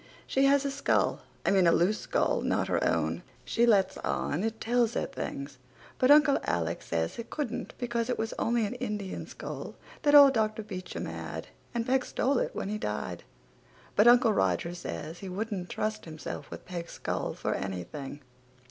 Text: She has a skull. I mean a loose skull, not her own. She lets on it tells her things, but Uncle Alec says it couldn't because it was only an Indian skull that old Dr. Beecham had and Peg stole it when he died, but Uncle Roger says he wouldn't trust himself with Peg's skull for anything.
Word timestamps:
She 0.25 0.45
has 0.45 0.65
a 0.65 0.71
skull. 0.71 1.21
I 1.45 1.51
mean 1.51 1.67
a 1.67 1.71
loose 1.71 1.99
skull, 1.99 2.41
not 2.41 2.69
her 2.69 2.83
own. 2.83 3.21
She 3.45 3.67
lets 3.67 3.99
on 3.99 4.43
it 4.43 4.59
tells 4.59 4.95
her 4.95 5.05
things, 5.05 5.59
but 5.99 6.09
Uncle 6.09 6.39
Alec 6.43 6.81
says 6.81 7.19
it 7.19 7.29
couldn't 7.29 7.75
because 7.77 8.09
it 8.09 8.17
was 8.17 8.33
only 8.39 8.65
an 8.65 8.73
Indian 8.73 9.27
skull 9.27 9.75
that 10.01 10.15
old 10.15 10.33
Dr. 10.33 10.63
Beecham 10.63 11.05
had 11.05 11.49
and 11.75 11.85
Peg 11.85 12.03
stole 12.03 12.39
it 12.39 12.55
when 12.55 12.69
he 12.69 12.79
died, 12.79 13.23
but 13.95 14.07
Uncle 14.07 14.33
Roger 14.33 14.73
says 14.73 15.19
he 15.19 15.29
wouldn't 15.29 15.69
trust 15.69 16.05
himself 16.05 16.49
with 16.49 16.65
Peg's 16.65 16.93
skull 16.93 17.35
for 17.35 17.53
anything. 17.53 18.21